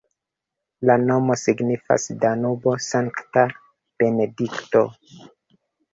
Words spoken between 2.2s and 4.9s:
Danubo-Sankta Benedikto.